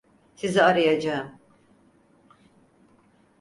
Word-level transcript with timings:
Sizi 0.35 0.63
arayacağım. 0.63 1.39